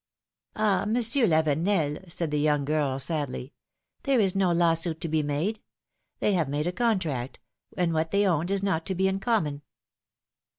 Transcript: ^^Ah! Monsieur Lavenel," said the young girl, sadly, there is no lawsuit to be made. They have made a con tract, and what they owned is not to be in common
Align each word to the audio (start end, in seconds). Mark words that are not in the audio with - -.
^^Ah! 0.55 0.87
Monsieur 0.91 1.27
Lavenel," 1.27 2.09
said 2.11 2.31
the 2.31 2.39
young 2.39 2.65
girl, 2.65 2.97
sadly, 2.97 3.53
there 4.01 4.19
is 4.19 4.35
no 4.35 4.51
lawsuit 4.51 4.99
to 5.01 5.07
be 5.07 5.21
made. 5.21 5.61
They 6.21 6.33
have 6.33 6.49
made 6.49 6.65
a 6.65 6.71
con 6.71 6.97
tract, 6.97 7.37
and 7.77 7.93
what 7.93 8.09
they 8.09 8.25
owned 8.25 8.49
is 8.49 8.63
not 8.63 8.87
to 8.87 8.95
be 8.95 9.07
in 9.07 9.19
common 9.19 9.61